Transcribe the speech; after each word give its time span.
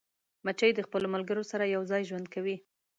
مچمچۍ 0.45 0.71
د 0.75 0.79
خپلو 0.87 1.07
ملګرو 1.15 1.43
سره 1.51 1.63
یوځای 1.75 2.01
ژوند 2.09 2.25
کوي 2.33 2.55